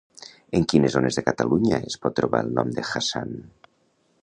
[0.59, 3.39] En quines zones de Catalunya es pot trobar el nom de Hassan?